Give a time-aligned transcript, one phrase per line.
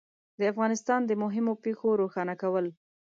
[0.39, 2.65] د افغانستان د مهمو پېښو روښانه کول